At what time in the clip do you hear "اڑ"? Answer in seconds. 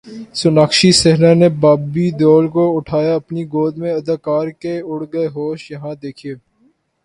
4.89-4.99